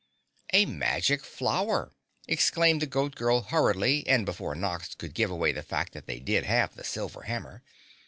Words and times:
"A 0.51 0.65
magic 0.65 1.23
flower," 1.23 1.91
explained 2.27 2.81
the 2.81 2.87
Goat 2.87 3.13
Girl 3.13 3.43
hurriedly, 3.43 4.03
and 4.07 4.25
before 4.25 4.55
Nox 4.55 4.95
could 4.95 5.13
give 5.13 5.29
away 5.29 5.51
the 5.51 5.61
fact 5.61 5.93
that 5.93 6.07
they 6.07 6.19
did 6.19 6.43
have 6.43 6.73
the 6.75 6.83
silver 6.83 7.21
hammer. 7.21 7.61